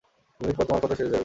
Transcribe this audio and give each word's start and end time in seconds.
দুই 0.39 0.43
মিনিট 0.45 0.55
পর 0.57 0.65
তোমার 0.69 0.79
ক্ষত 0.81 0.93
সেরে 0.99 1.11
যাবে! 1.11 1.19